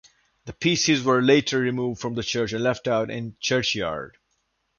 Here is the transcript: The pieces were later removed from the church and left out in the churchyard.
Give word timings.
The 0.45 0.53
pieces 0.53 1.03
were 1.03 1.21
later 1.21 1.59
removed 1.59 2.01
from 2.01 2.15
the 2.15 2.23
church 2.23 2.53
and 2.53 2.63
left 2.63 2.87
out 2.87 3.11
in 3.11 3.25
the 3.25 3.35
churchyard. 3.39 4.17